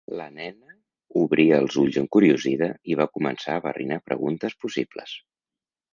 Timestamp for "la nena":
0.19-0.71